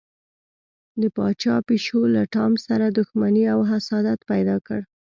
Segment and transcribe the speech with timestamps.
[1.01, 4.79] د پاچا پیشو له ټام سره دښمني او حسادت پیدا کړ.